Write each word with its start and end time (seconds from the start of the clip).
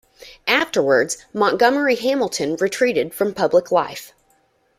Afterwards, 0.47 1.19
Montgomery 1.31 1.93
Hamilton 1.93 2.55
retreated 2.55 3.13
from 3.13 3.35
public 3.35 3.71
life. 3.71 4.13